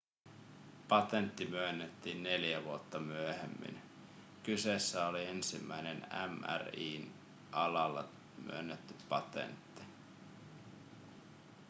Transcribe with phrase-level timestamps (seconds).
[0.87, 3.81] patentti myönnettiin neljä vuotta myöhemmin
[4.43, 7.11] kyseessä oli ensimmäinen mri:n
[7.51, 8.07] alalla
[8.45, 9.81] myönnetty patentti